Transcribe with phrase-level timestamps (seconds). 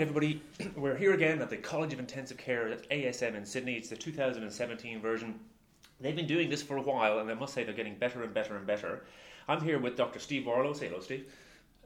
[0.00, 0.40] everybody.
[0.76, 3.74] We're here again at the College of Intensive Care at ASM in Sydney.
[3.74, 5.38] It's the 2017 version.
[6.00, 8.32] They've been doing this for a while, and I must say they're getting better and
[8.32, 9.04] better and better.
[9.46, 10.18] I'm here with Dr.
[10.18, 10.74] Steve Warrillow.
[10.74, 11.30] Say hello, Steve.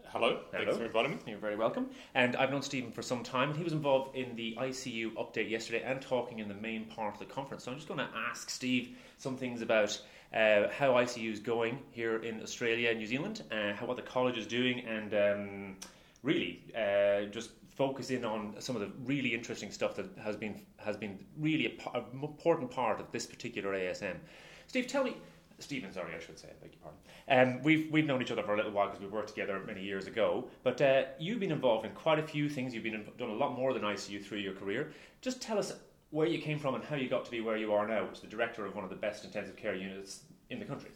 [0.07, 0.43] Hello.
[0.53, 1.19] Thanks for inviting me.
[1.27, 1.91] You're very welcome.
[2.15, 5.51] And I've known Stephen for some time, and he was involved in the ICU update
[5.51, 7.65] yesterday and talking in the main part of the conference.
[7.65, 10.01] So I'm just going to ask Steve some things about
[10.33, 14.03] uh, how ICU is going here in Australia and New Zealand, uh, how what the
[14.03, 15.77] college is doing, and um,
[16.23, 20.61] really uh, just focus in on some of the really interesting stuff that has been
[20.77, 24.17] has been really a, an important part of this particular ASM.
[24.67, 25.17] Steve, tell me.
[25.61, 26.49] Stephen, sorry, I should say.
[26.49, 27.57] I beg your pardon.
[27.57, 29.83] Um, we've we've known each other for a little while because we worked together many
[29.83, 30.49] years ago.
[30.65, 32.75] But uh, you've been involved in quite a few things.
[32.75, 34.93] You've been in, done a lot more than ICU through your career.
[35.21, 35.73] Just tell us
[36.11, 38.21] where you came from and how you got to be where you are now, is
[38.21, 40.21] the director of one of the best intensive care units
[40.51, 40.91] in the country.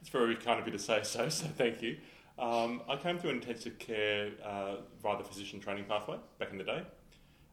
[0.00, 1.98] It's very kind of you to say so, so thank you.
[2.38, 6.64] Um, I came through intensive care uh, via the physician training pathway back in the
[6.64, 6.82] day.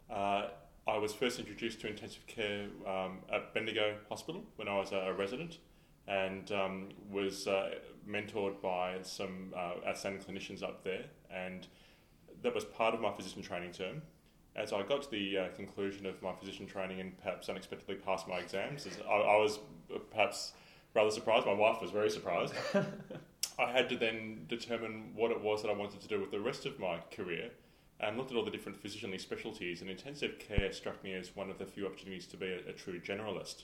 [0.09, 0.47] Uh,
[0.87, 5.13] I was first introduced to intensive care um, at Bendigo Hospital when I was a
[5.17, 5.57] resident
[6.07, 7.71] and um, was uh,
[8.07, 11.05] mentored by some uh, outstanding clinicians up there.
[11.31, 11.65] And
[12.43, 14.03] that was part of my physician training term.
[14.55, 18.27] As I got to the uh, conclusion of my physician training and perhaps unexpectedly passed
[18.27, 19.57] my exams, I, I was
[20.11, 20.53] perhaps
[20.93, 21.47] rather surprised.
[21.47, 22.53] My wife was very surprised.
[23.57, 26.39] I had to then determine what it was that I wanted to do with the
[26.39, 27.51] rest of my career
[27.99, 29.81] and looked at all the different physicianly specialties.
[29.81, 32.73] And intensive care struck me as one of the few opportunities to be a, a
[32.73, 33.63] true generalist.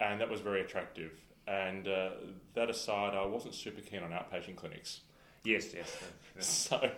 [0.00, 1.12] And that was very attractive.
[1.46, 2.10] And uh,
[2.54, 5.00] that aside, I wasn't super keen on outpatient clinics.
[5.44, 5.96] Yes, yes.
[6.36, 6.46] yes.
[6.46, 6.90] So,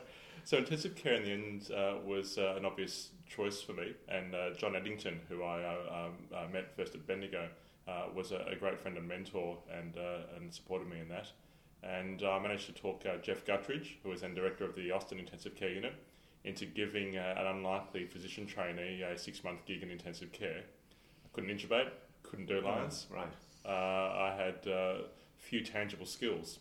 [0.44, 3.94] so intensive care in the end uh, was uh, an obvious choice for me.
[4.08, 7.48] And uh, John Eddington, who I uh, um, uh, met first at Bendigo,
[7.86, 11.30] uh, was a, a great friend and mentor and, uh, and supported me in that.
[11.84, 15.18] And I managed to talk uh, Jeff Gutteridge, who was then director of the Austin
[15.18, 15.94] Intensive Care Unit,
[16.44, 20.62] into giving uh, an unlikely physician trainee a six month gig in intensive care.
[20.62, 21.90] I couldn't intubate,
[22.22, 23.06] couldn't do lines.
[23.10, 23.26] Right.
[23.66, 24.94] Uh, I had uh,
[25.36, 26.58] few tangible skills.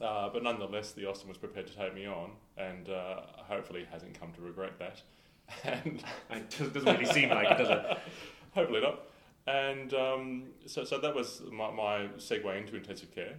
[0.00, 4.18] Uh, but nonetheless, the Austin was prepared to take me on, and uh, hopefully hasn't
[4.18, 5.02] come to regret that.
[5.64, 7.98] And It doesn't doesn't really seem like it, does it?
[8.54, 9.00] hopefully not.
[9.46, 13.34] And um, so, so that was my, my segue into intensive care.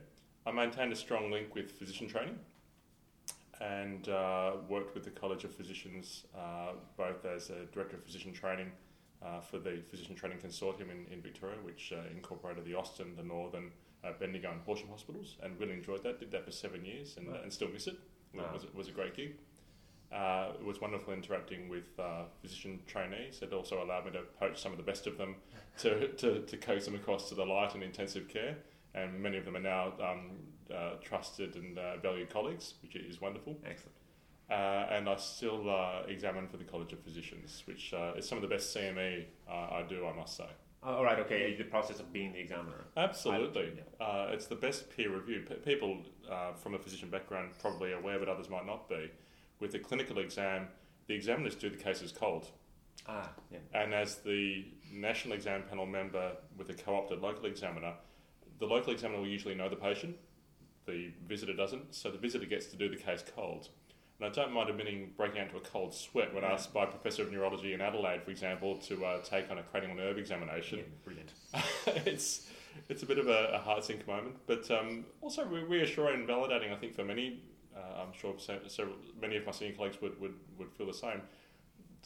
[0.46, 2.38] I maintained a strong link with physician training
[3.62, 8.34] and uh, worked with the College of Physicians uh, both as a director of physician
[8.34, 8.72] training
[9.24, 13.24] uh, for the Physician Training Consortium in, in Victoria, which uh, incorporated the Austin, the
[13.24, 13.72] Northern,
[14.04, 16.20] uh, Bendigo, and Horsham hospitals, and really enjoyed that.
[16.20, 17.38] Did that for seven years and, Wow.
[17.42, 17.96] and still miss it.
[18.34, 19.36] It was, it was a great gig.
[20.12, 23.40] Uh, it was wonderful interacting with uh, physician trainees.
[23.42, 25.36] It also allowed me to poach some of the best of them
[25.80, 28.58] to, to, to coax them across to the light and intensive care.
[28.96, 30.32] And many of them are now um,
[30.74, 33.58] uh, trusted and uh, valued colleagues, which is wonderful.
[33.66, 33.96] Excellent.
[34.52, 38.38] Uh, and I still uh, examine for the College of Physicians, which uh, is some
[38.38, 40.46] of the best CME uh, I do, I must say.
[40.84, 41.56] Oh, all right, okay.
[41.56, 42.86] The process of being the examiner.
[42.98, 43.72] Absolutely.
[44.00, 45.44] I- Uh, it's the best peer review.
[45.48, 46.00] P- people
[46.30, 49.10] uh, from a physician background probably are aware, but others might not be.
[49.60, 50.68] With the clinical exam,
[51.08, 52.52] the examiners do the cases cold.
[53.08, 53.60] Ah, yeah.
[53.74, 57.94] And as the national exam panel member with a co opted local examiner,
[58.60, 60.16] the local examiner will usually know the patient,
[60.86, 63.70] the visitor doesn't, so the visitor gets to do the case cold.
[64.20, 66.88] And I don't mind admitting breaking out into a cold sweat when asked by a
[66.88, 70.80] professor of neurology in Adelaide, for example, to uh, take on a cranial nerve examination.
[70.80, 71.32] Yeah, brilliant.
[72.08, 72.48] it's
[72.90, 76.30] it's a bit of a, a heart sink moment, but um, also re- reassuring and
[76.30, 76.72] validating.
[76.72, 77.42] I think for many,
[77.76, 81.22] uh, I'm sure several, many of my senior colleagues would, would, would feel the same.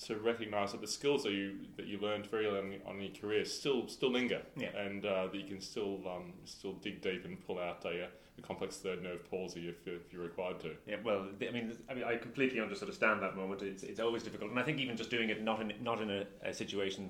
[0.06, 3.16] To recognise that the skills that you that you learned very early on in your
[3.19, 4.69] career still still linger, Yeah.
[4.78, 8.07] and uh, that you can still um, still dig deep and pull out a,
[8.38, 10.75] a complex third nerve palsy if, if you're required to.
[10.86, 13.63] Yeah, well, I mean, I mean, I completely understand that moment.
[13.63, 16.12] It's, it's always difficult, and I think even just doing it not in not in
[16.12, 17.09] a, a situation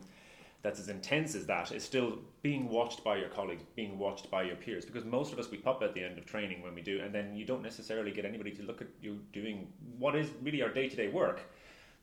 [0.62, 4.44] that's as intense as that is still being watched by your colleagues, being watched by
[4.44, 4.86] your peers.
[4.86, 7.14] Because most of us we pop at the end of training when we do, and
[7.14, 9.68] then you don't necessarily get anybody to look at you doing
[10.00, 11.42] what is really our day to day work.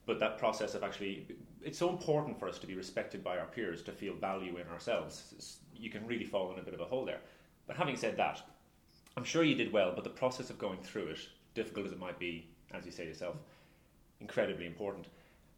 [0.06, 1.26] But that process of actually,
[1.62, 4.68] it's so important for us to be respected by our peers to feel value in
[4.68, 5.32] ourselves.
[5.32, 7.20] It's- you can really fall in a bit of a hole there.
[7.66, 8.42] But having said that,
[9.16, 11.98] I'm sure you did well, but the process of going through it, difficult as it
[11.98, 13.36] might be, as you say yourself,
[14.20, 15.06] incredibly important.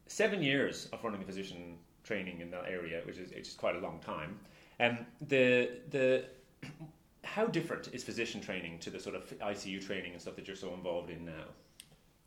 [0.06, 3.80] Seven years of running a physician training in that area, which is it's quite a
[3.80, 4.38] long time.
[4.78, 6.24] Um, the the
[7.24, 10.56] how different is physician training to the sort of ICU training and stuff that you're
[10.56, 11.44] so involved in now?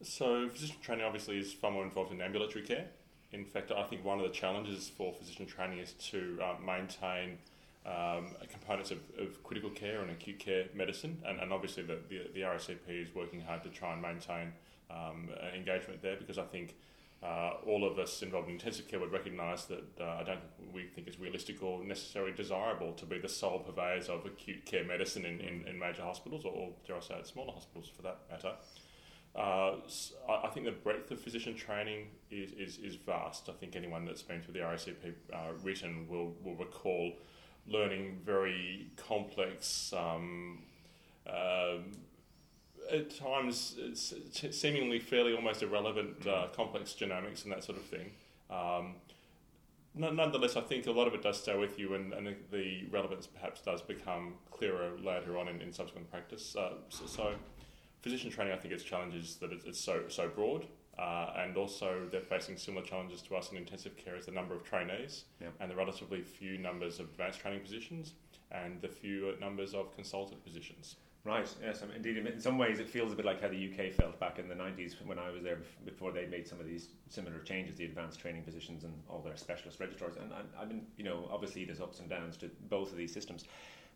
[0.01, 2.85] So, physician training obviously is far more involved in ambulatory care.
[3.31, 7.37] In fact, I think one of the challenges for physician training is to uh, maintain
[7.85, 12.21] um, components of, of critical care and acute care medicine, and, and obviously the, the,
[12.33, 14.53] the RACP is working hard to try and maintain
[14.89, 16.75] um, engagement there because I think
[17.21, 20.39] uh, all of us involved in intensive care would recognise that uh, I don't
[20.73, 24.85] we think it's realistic or necessarily desirable to be the sole purveyors of acute care
[24.85, 28.03] medicine in, in, in major hospitals or, or, dare I say, at smaller hospitals for
[28.03, 28.53] that matter.
[29.35, 29.75] Uh,
[30.27, 33.47] I think the breadth of physician training is, is, is vast.
[33.47, 37.13] I think anyone that's been through the RACP uh, written will, will recall
[37.67, 40.63] learning very complex, um,
[41.27, 41.91] um,
[42.91, 43.75] at times
[44.51, 46.55] seemingly fairly almost irrelevant uh, mm-hmm.
[46.55, 48.11] complex genomics and that sort of thing.
[48.49, 48.95] Um,
[49.95, 53.27] nonetheless, I think a lot of it does stay with you, and, and the relevance
[53.27, 56.55] perhaps does become clearer later on in, in subsequent practice.
[56.55, 57.33] Uh, so, so,
[58.01, 60.65] physician training, I think its challenges that it's, it's so so broad.
[60.97, 64.53] Uh, and also, they're facing similar challenges to us in intensive care as the number
[64.53, 65.53] of trainees yep.
[65.61, 68.15] and the relatively few numbers of advanced training positions
[68.51, 70.97] and the few numbers of consultant positions.
[71.25, 71.47] Right.
[71.61, 71.83] Yes.
[71.95, 74.47] indeed, in some ways, it feels a bit like how the UK felt back in
[74.47, 75.59] the '90s when I was there.
[75.85, 79.35] Before they made some of these similar changes, the advanced training positions and all their
[79.35, 80.15] specialist registrars.
[80.15, 83.13] And I, I mean, you know, obviously there's ups and downs to both of these
[83.13, 83.43] systems.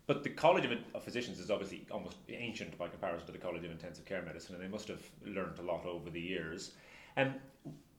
[0.05, 3.71] But the College of, Physicians is obviously almost ancient by comparison to the College of
[3.71, 6.71] Intensive Care Medicine, and they must have learned a lot over the years.
[7.15, 7.35] Um,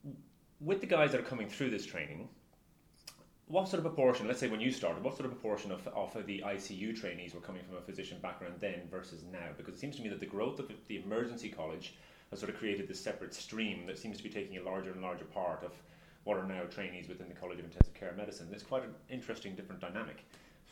[0.04, 0.16] and
[0.60, 2.28] with the guys that are coming through this training,
[3.46, 6.26] what sort of proportion, let's say when you started, what sort of proportion of, of
[6.26, 9.48] the ICU trainees were coming from a physician background then versus now?
[9.56, 11.94] Because it seems to me that the growth of the emergency college
[12.30, 15.02] has sort of created this separate stream that seems to be taking a larger and
[15.02, 15.72] larger part of
[16.24, 18.48] what are now trainees within the College of Intensive Care Medicine.
[18.50, 20.24] It's quite an interesting, different dynamic.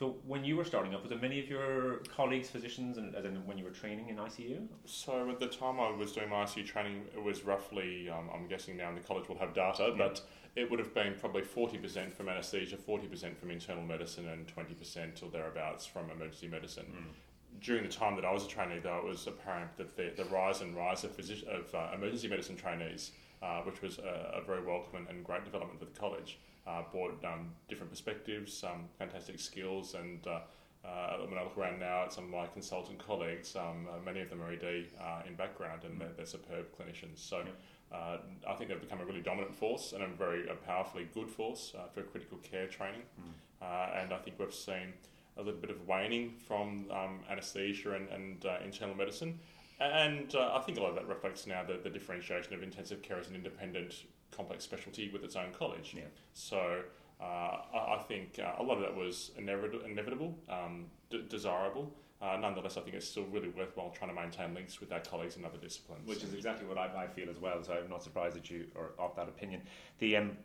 [0.02, 3.24] So when you were starting up, was there many of your colleagues physicians, and as
[3.24, 4.66] in when you were training in ICU?
[4.84, 8.48] So at the time I was doing my ICU training, it was roughly, um, I'm
[8.48, 9.94] guessing now in the college will have data, yeah.
[9.96, 10.20] but
[10.56, 15.30] it would have been probably 40% from anaesthesia, 40% from internal medicine, and 20% or
[15.30, 16.86] thereabouts from emergency medicine.
[16.92, 17.60] Mm.
[17.60, 20.28] During the time that I was a trainee, though, it was apparent that the, the
[20.30, 24.42] rise and rise of, physician, of uh, emergency medicine trainees, uh, which was a, a,
[24.44, 28.84] very welcome and, and, great development for the college, uh, brought um, different perspectives, um,
[28.98, 30.40] fantastic skills, and uh,
[30.84, 34.20] uh, when I look around now at some of my consultant colleagues, um, uh, many
[34.20, 37.18] of them are ED uh, in background and they're, they're superb clinicians.
[37.18, 37.44] So.
[37.92, 38.16] Uh,
[38.48, 41.74] I think they've become a really dominant force and a very a powerfully good force
[41.78, 43.02] uh, for critical care training.
[43.20, 44.02] Mm.
[44.02, 44.94] and I think we've seen
[45.36, 49.38] a little bit of waning from um, anaesthesia and, and internal medicine.
[49.82, 53.18] And I think a lot of that reflects now the, the differentiation of intensive care
[53.18, 55.94] as an independent complex specialty with its own college.
[55.96, 56.04] Yeah.
[56.32, 56.82] So
[57.20, 61.92] uh, I, I, think uh, a lot of that was inevitable, inevitable um, d- desirable,
[62.22, 65.36] uh, nonetheless, I think it's still really worthwhile trying to maintain links with our colleagues
[65.36, 66.08] in other disciplines.
[66.08, 67.62] Which is exactly what I, I feel as well.
[67.64, 69.62] So I'm not surprised that you are of that opinion.
[69.98, 70.36] The um,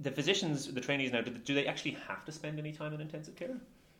[0.00, 3.02] the physicians, the trainees now, do, do they actually have to spend any time in
[3.02, 3.56] intensive care?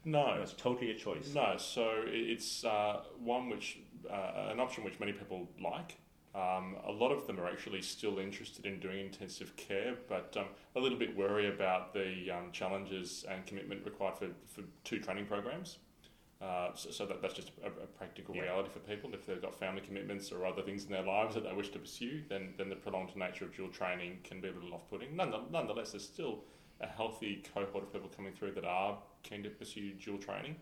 [0.07, 1.35] No, no it's totally a choice.
[1.35, 3.81] No, so it's uh, one which
[4.11, 5.99] uh, an option which many people like.
[6.35, 10.47] Um, a lot of them are actually still interested in doing intensive care, but um,
[10.77, 15.27] a little bit worry about the um, challenges and commitment required for, for two training
[15.27, 15.79] programs.
[16.41, 18.43] Uh, so, so that, that's just a, a practical yeah.
[18.43, 19.11] reality for people.
[19.13, 21.79] If they've got family commitments or other things in their lives that they wish to
[21.79, 25.17] pursue, then, then the prolonged nature of dual training can be a little off putting.
[25.17, 26.45] Nonetheless, there's still
[26.81, 30.55] a healthy cohort of people coming through that are keen to pursue dual training.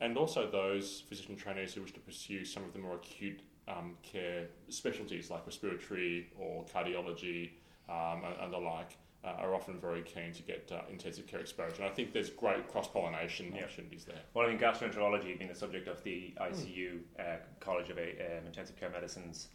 [0.00, 3.96] And also those physician trainees who wish to pursue some of the more acute um,
[4.02, 7.50] care specialties like respiratory or cardiology
[7.88, 11.40] um, and, and the like uh, are often very keen to get uh, intensive care
[11.40, 11.82] exposure.
[11.82, 13.64] And I think there's great cross pollination yeah.
[13.64, 14.20] opportunities there.
[14.34, 17.00] Well, I mean, gastroenterology being the subject of the ICU mm.
[17.18, 19.48] uh, College of um, Intensive Care Medicine's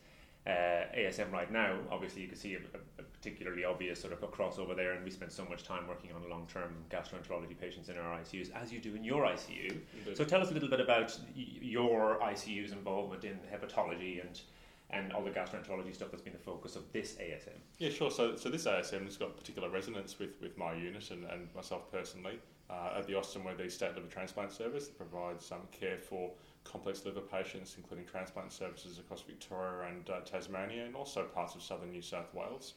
[0.46, 4.28] uh, ASM right now, obviously you can see a, a, particularly obvious sort of a
[4.28, 7.98] crossover there, and we spend so much time working on long term gastroenterology patients in
[7.98, 9.70] our ICUs, as you do in your ICU.
[9.98, 10.18] Indeed.
[10.18, 14.42] So tell us a little bit about y- your ICU's involvement in hepatology and
[14.90, 17.58] and all the gastroenterology stuff that's been the focus of this ASM.
[17.80, 18.12] Yeah, sure.
[18.12, 21.90] So, so this ASM has got particular resonance with, with my unit and, and myself
[21.92, 22.38] personally.
[22.70, 26.32] Uh, at the Austin Weatherby State Liver Transplant Service that provides some um, care for
[26.64, 31.64] complex liver patients, including transplant services across Victoria and uh, Tasmania, and also parts of
[31.64, 32.76] southern New South Wales.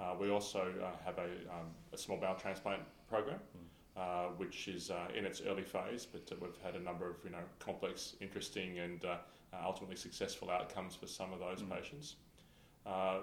[0.00, 3.38] Uh, we also uh, have a, um, a, small bowel transplant program,
[3.98, 4.38] mm.
[4.38, 7.44] which is uh, in its early phase, but we've had a number of you know
[7.58, 9.16] complex, interesting, and uh,
[9.62, 11.70] ultimately successful outcomes for some of those mm.
[11.70, 12.16] patients.
[12.86, 13.18] Uh,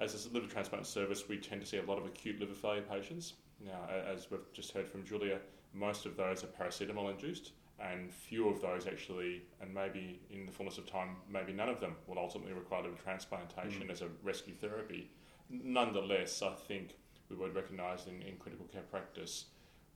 [0.00, 2.82] as a liver transplant service, we tend to see a lot of acute liver failure
[2.82, 3.34] patients.
[3.64, 5.38] Now, as we've just heard from Julia,
[5.74, 10.52] most of those are paracetamol induced, and few of those actually, and maybe in the
[10.52, 13.90] fullness of time, maybe none of them will ultimately require liver transplantation mm.
[13.90, 15.10] as a rescue therapy.
[15.50, 16.96] Nonetheless, I think
[17.28, 19.46] we would recognise in, in critical care practice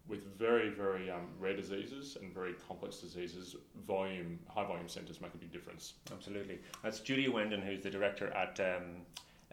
[0.09, 3.57] with very, very um, rare diseases and very complex diseases,
[3.87, 5.95] volume, high volume centres make a big difference.
[6.13, 6.61] Absolutely.
[6.83, 9.03] That's Julia Wendon, who's the director at um,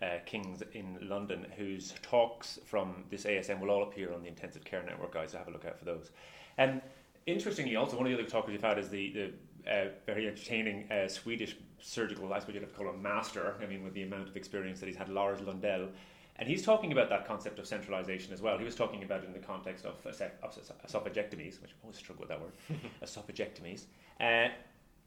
[0.01, 4.63] uh, Kings in London, whose talks from this ASM will all appear on the Intensive
[4.63, 5.31] Care Network, guys.
[5.31, 6.11] So have a look out for those.
[6.57, 6.81] And
[7.25, 9.31] interestingly, also one of the other talkers you've had is the the
[9.71, 13.55] uh, very entertaining uh, Swedish surgical, I suppose you'd have to call him master.
[13.61, 15.89] I mean, with the amount of experience that he's had, Lars Lundell.
[16.37, 18.57] And he's talking about that concept of centralization as well.
[18.57, 22.29] He was talking about it in the context of, esophagectomies, which I always struggle with
[22.29, 22.53] that word,
[23.03, 23.83] esophagectomies.
[24.19, 24.51] Uh,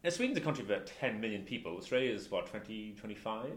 [0.05, 1.77] now, Sweden's a country of about 10 million people.
[1.77, 3.51] Australia is, what, 20, 25?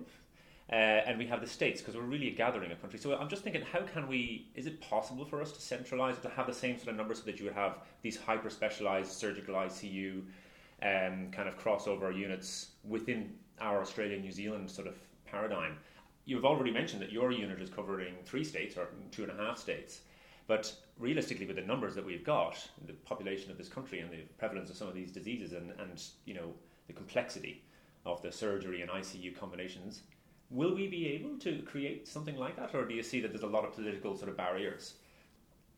[0.72, 3.02] Uh, and we have the states because we're really a gathering of countries.
[3.02, 4.50] So I'm just thinking, how can we?
[4.54, 7.24] Is it possible for us to centralise to have the same sort of numbers so
[7.26, 10.22] that you would have these hyper specialised surgical ICU
[10.84, 14.96] um, kind of crossover units within our Australia New Zealand sort of
[15.26, 15.76] paradigm?
[16.26, 19.58] You've already mentioned that your unit is covering three states or two and a half
[19.58, 20.02] states,
[20.46, 24.22] but realistically, with the numbers that we've got, the population of this country and the
[24.38, 26.54] prevalence of some of these diseases, and, and you know
[26.86, 27.64] the complexity
[28.06, 30.04] of the surgery and ICU combinations
[30.52, 33.44] Will we be able to create something like that, or do you see that there's
[33.44, 34.96] a lot of political sort of barriers?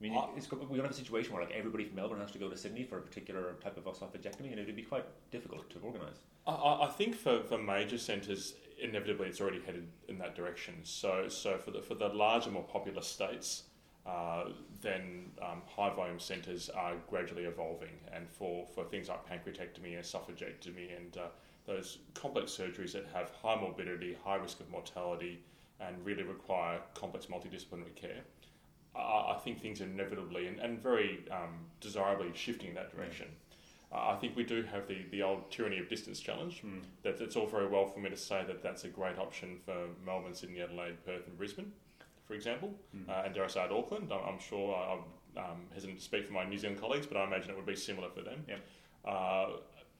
[0.00, 2.32] I mean, uh, we're going to have a situation where like everybody from Melbourne has
[2.32, 5.04] to go to Sydney for a particular type of esophagectomy, and it would be quite
[5.30, 6.16] difficult to organise.
[6.46, 10.74] I, I, think for, for major centres, inevitably it's already headed in that direction.
[10.82, 13.64] So, so for the for the larger, more populous states,
[14.04, 14.46] uh,
[14.80, 20.96] then um, high volume centres are gradually evolving, and for, for things like pancreatectomy, esophagectomy,
[20.96, 21.26] and uh,
[21.66, 25.40] those complex surgeries that have high morbidity, high risk of mortality,
[25.80, 28.20] and really require complex multidisciplinary care.
[28.94, 33.28] I, I think things are inevitably and, and very um, desirably shifting in that direction.
[33.92, 36.62] Uh, I think we do have the, the old tyranny of distance challenge.
[36.64, 36.82] Mm.
[37.02, 39.88] That it's all very well for me to say that that's a great option for
[40.04, 41.72] Melbourne, Sydney, Adelaide, Perth, and Brisbane,
[42.26, 43.08] for example, mm.
[43.08, 44.10] uh, and dare I say Auckland.
[44.12, 47.24] I'm, I'm sure I'm um, hesitant to speak for my New Zealand colleagues, but I
[47.24, 48.44] imagine it would be similar for them.
[48.48, 48.60] Yep.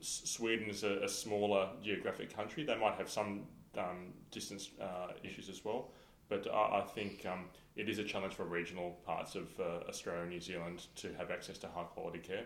[0.02, 2.64] Sweden is a, a, smaller geographic country.
[2.64, 3.42] They might have some
[3.78, 5.90] um, distance uh, issues as well,
[6.28, 7.44] but I, I think um,
[7.76, 11.30] it is a challenge for regional parts of uh, Australia and New Zealand to have
[11.30, 12.44] access to high quality care.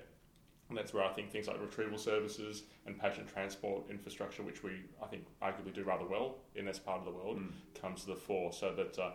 [0.69, 4.83] And that's where I think things like retrieval services and patient transport infrastructure, which we
[5.03, 7.81] I think arguably do rather well in this part of the world, mm.
[7.81, 8.53] comes to the fore.
[8.53, 9.13] So that uh,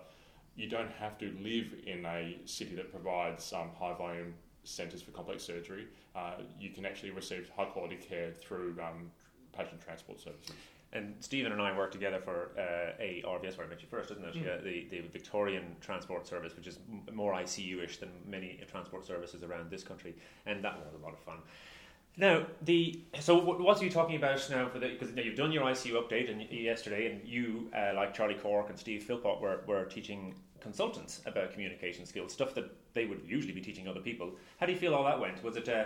[0.56, 5.12] you don't have to live in a city that provides um, high volume centres for
[5.12, 9.12] complex surgery, uh, you can actually receive high quality care through um,
[9.58, 10.56] patient transport services.
[10.94, 14.12] And Stephen and I work together for uh, a RVS, where I met you first,
[14.12, 14.36] isn't it?
[14.36, 14.46] Mm.
[14.46, 16.80] Yeah, the, the Victorian Transport Service, which is
[17.14, 20.16] more ICU-ish than many transport services around this country,
[20.46, 21.38] and that was a lot of fun.
[22.18, 25.64] Now, the so what are you talking about now for the because you've done your
[25.64, 29.86] ICU update and yesterday, and you uh, like Charlie Corke and Steve Philpott were, were
[29.86, 34.32] teaching consultants about communication skills, stuff that they would usually be teaching other people.
[34.60, 35.44] How do you feel all that went?
[35.44, 35.86] Was it uh,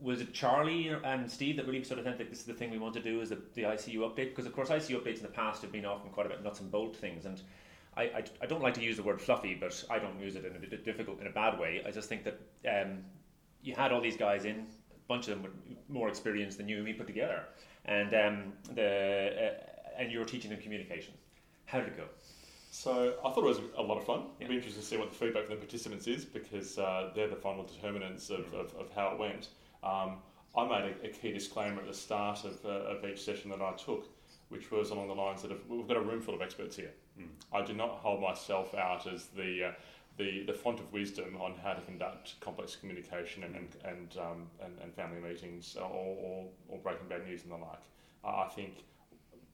[0.00, 2.78] was it Charlie and Steve that really sort of think this is the thing we
[2.78, 4.30] want to do is the, the ICU update?
[4.30, 6.70] Because of course ICU updates in the past have been often quite about nuts and
[6.70, 7.40] bolt things, and
[7.96, 10.44] I, I, I don't like to use the word fluffy, but I don't use it
[10.44, 11.82] in a difficult in a bad way.
[11.86, 12.40] I just think that
[12.70, 12.98] um,
[13.62, 15.52] you had all these guys in, a bunch of them with
[15.88, 17.44] more experience than you and me put together,
[17.84, 21.12] and um, the uh, and you were teaching them communication.
[21.66, 22.04] How did it go?
[22.74, 24.22] So I thought it was a lot of fun.
[24.40, 27.28] It'll be interesting to see what the feedback from the participants is because uh, they're
[27.28, 29.48] the final determinants of, of, of how it went.
[29.84, 30.16] Um,
[30.56, 33.60] I made a, a, key disclaimer at the start of, uh, of each session that
[33.60, 34.06] I took,
[34.48, 36.92] which was along the lines that if, we've got a room full of experts here.
[37.20, 37.26] Mm.
[37.52, 39.72] I do not hold myself out as the, uh,
[40.16, 44.46] the, the font of wisdom on how to conduct complex communication and, and, and, um,
[44.64, 47.82] and, and, family meetings or, or, or, breaking bad news and the like.
[48.24, 48.84] I think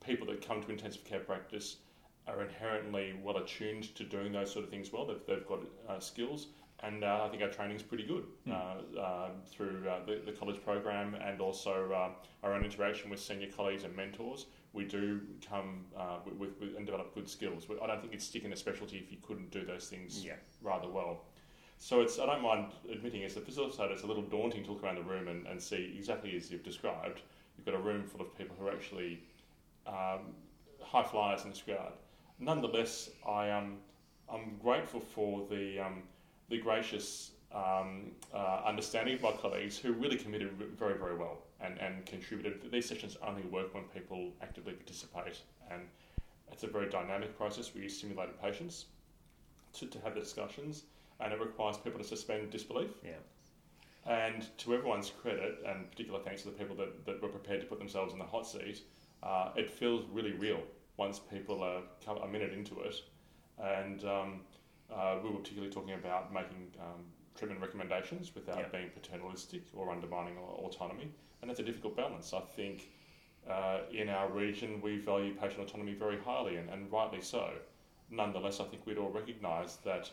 [0.06, 1.78] people that come to intensive care practice
[2.28, 5.06] are inherently well attuned to doing those sort of things well.
[5.06, 6.48] They've, they've got uh, skills,
[6.80, 8.52] and uh, I think our training is pretty good mm.
[8.52, 13.48] uh, through uh, the, the, college program and also uh, our own interaction with senior
[13.54, 14.46] colleagues and mentors.
[14.72, 17.66] We do come uh, with, with, and develop good skills.
[17.82, 20.34] I don't think it's sticking a specialty if you couldn't do those things yeah.
[20.62, 21.22] rather well.
[21.78, 24.82] So it's I don't mind admitting as a facilitator, it's a little daunting to look
[24.82, 27.22] around the room and, and see exactly as you've described.
[27.56, 29.20] You've got a room full of people who are actually
[29.86, 30.34] um,
[30.80, 31.92] high flyers in this regard
[32.38, 33.78] nonetheless, I am
[34.30, 36.02] I'm grateful for the um,
[36.48, 41.78] the gracious um, uh, understanding of my colleagues who really committed very very well and,
[41.80, 42.70] and contributed.
[42.70, 45.40] These sessions only work when people actively participate,
[45.70, 45.82] and
[46.52, 47.74] it's a very dynamic process.
[47.74, 48.86] We use simulated patients
[49.74, 50.84] to, to have the discussions,
[51.20, 52.90] and it requires people to suspend disbelief.
[53.04, 53.12] Yeah.
[54.06, 57.66] And to everyone's credit, and particular thanks to the people that, that were prepared to
[57.66, 58.80] put themselves in the hot seat,
[59.22, 60.62] uh, it feels really real
[60.98, 61.82] once people are
[62.22, 62.96] a minute into it.
[63.58, 64.40] And um,
[64.94, 67.04] uh, we were particularly talking about making um,
[67.36, 68.68] treatment recommendations without yeah.
[68.70, 71.08] being paternalistic or undermining autonomy.
[71.40, 72.34] And that's a difficult balance.
[72.34, 72.90] I think
[73.48, 77.48] uh, in our region we value patient autonomy very highly, and, and rightly so.
[78.10, 80.10] nonetheless, I think we'd all recognise that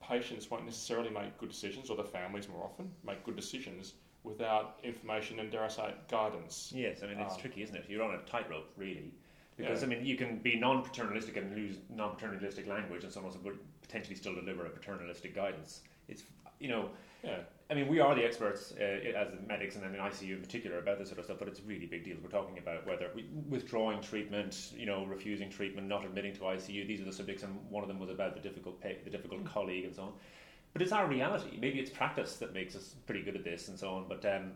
[0.00, 4.78] patients won't necessarily make good decisions, or the families more often make good decisions without
[4.82, 6.72] information and, dare I say, guidance.
[6.74, 7.84] Yes, I mean it's Um, tricky, isn't it?
[7.88, 9.12] You're on a tightrope, really,
[9.56, 9.86] because Yeah.
[9.86, 14.34] I mean you can be non-paternalistic and use non-paternalistic language, and someone would potentially still
[14.34, 15.82] deliver a paternalistic guidance.
[16.08, 16.24] It's
[16.60, 16.90] you know,
[17.22, 20.40] Yeah, I mean we are the experts uh, as medics and then in ICU in
[20.40, 22.20] particular about this sort of stuff, but it's really big deals.
[22.22, 26.86] We're talking about whether we, withdrawing treatment, you know, refusing treatment, not admitting to ICU.
[26.86, 29.44] These are the subjects, and one of them was about the difficult pay, the difficult
[29.44, 30.12] colleague, and so on.
[30.72, 31.56] But it's our reality.
[31.60, 34.06] Maybe it's practice that makes us pretty good at this, and so on.
[34.08, 34.52] But um,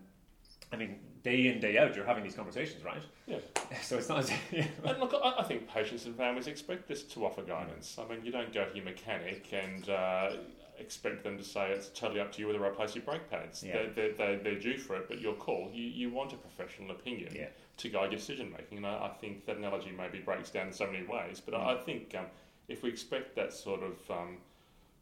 [0.72, 3.02] I mean, day in day out, you're having these conversations, right?
[3.26, 3.38] yeah.
[3.82, 4.18] So it's not.
[4.20, 4.30] As,
[4.84, 7.96] And look, I, I think patients and families expect us to offer guidance.
[7.98, 10.30] I mean, you don't go to your mechanic and uh,
[10.78, 13.62] expect them to say it's totally up to you whether I replace your brake pads.
[13.62, 13.86] Yeah.
[13.94, 15.70] They're, they're, they're due for it, but your call.
[15.72, 17.48] You, you want a professional opinion Yeah.
[17.78, 18.78] to guide your decision making.
[18.78, 21.74] And I, I think that analogy maybe breaks down in so many ways, but I,
[21.74, 22.26] I think um,
[22.68, 24.36] if we expect that sort of um,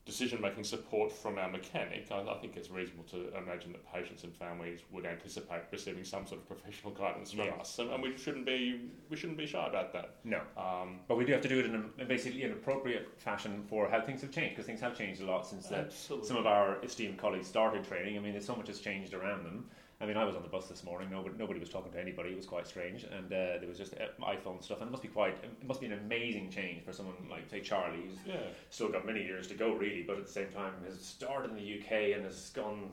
[0.07, 4.23] decision making support from our mechanic, I, I think it's reasonable to imagine that patients
[4.23, 7.55] and families would anticipate receiving some sort of professional guidance from Yeah.
[7.61, 10.15] us, and, and we shouldn't be we shouldn't be shy about that.
[10.25, 10.41] no.
[10.57, 13.91] Um, But we do have to do it in a, basically an appropriate fashion for
[13.91, 16.81] how things have changed, because things have changed a lot since the, some of our
[16.85, 18.17] esteemed colleagues started training.
[18.17, 19.69] I mean, there's so much has changed around them.
[20.01, 21.09] I mean, I was on the bus this morning.
[21.11, 22.31] Nobody, nobody was talking to anybody.
[22.31, 24.81] It was quite strange, and uh, there was just uh, iPhone stuff.
[24.81, 25.39] And it must be quite.
[25.43, 28.37] It must be an amazing change for someone like, say, Charlie, who's yeah,
[28.69, 31.57] still got many years to go, really, but at the same time has started in
[31.57, 32.91] the UK and has gone,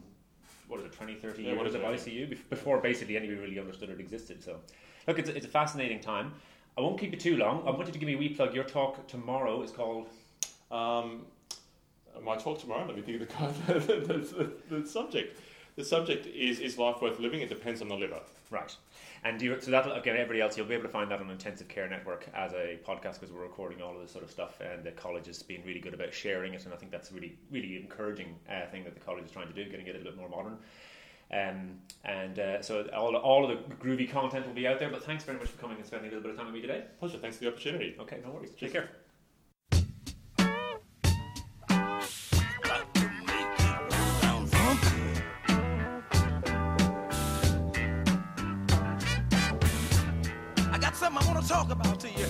[0.70, 1.86] what is it, 20, 30 Yeah, what years is of it?
[1.86, 4.42] ICU bef- before basically anybody really understood it existed.
[4.42, 4.56] So,
[5.06, 6.32] look, it's a, it's a fascinating time.
[6.78, 7.68] I won't keep you too long.
[7.68, 8.56] I want you to give me a wee plug.
[8.56, 10.08] Your talk tomorrow is called.
[10.72, 11.26] Um,
[12.24, 12.86] my talk tomorrow.
[12.86, 15.38] Let me think of the, the, the, the, the subject.
[15.76, 17.42] The subject is is life worth living?
[17.42, 18.22] It depends on the liver.
[18.52, 18.76] Right.
[19.24, 21.68] And you, so that again, everybody else, you'll be able to find that on Intensive
[21.68, 24.84] Care Network as a podcast because we're recording all of this sort of stuff, and
[24.84, 27.38] the college has been really good about sharing it, and I think that's a really,
[27.50, 30.12] really encouraging uh, thing that the college is trying to do, getting it a little
[30.12, 30.58] bit more modern.
[31.32, 34.90] Um, and uh, so all, all of the groovy content will be out there.
[34.90, 36.62] But thanks very much for coming and spending a little bit of time with me
[36.62, 36.84] today.
[37.00, 37.18] Pleasure.
[37.18, 37.96] Thanks for the opportunity.
[38.00, 38.52] Okay, no worries.
[38.52, 38.90] Take care.
[51.64, 52.26] Talk about to you.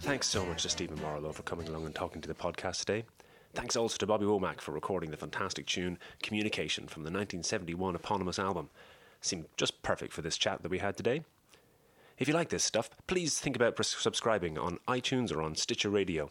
[0.00, 3.04] Thanks so much to Stephen Warrillow for coming along and talking to the podcast today.
[3.54, 8.38] Thanks also to Bobby Womack for recording the fantastic tune Communication from the 1971 eponymous
[8.38, 8.68] album.
[9.20, 11.22] Seemed just perfect for this chat that we had today.
[12.18, 16.30] If you like this stuff, please think about subscribing on iTunes or on Stitcher Radio.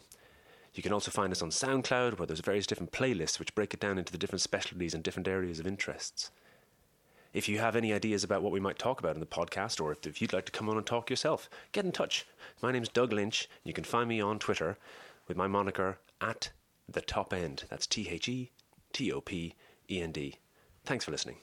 [0.74, 3.80] You can also find us on SoundCloud, where there's various different playlists which break it
[3.80, 6.30] down into the different specialties and different areas of interests.
[7.32, 9.92] If you have any ideas about what we might talk about in the podcast, or
[9.92, 12.26] if you'd like to come on and talk yourself, get in touch.
[12.62, 13.48] My name's Doug Lynch.
[13.62, 14.78] You can find me on Twitter
[15.28, 16.50] with my moniker at
[16.88, 17.64] the top end.
[17.68, 18.50] That's T H E
[18.92, 19.54] T O P
[19.90, 20.36] E N D.
[20.84, 21.36] Thanks for listening.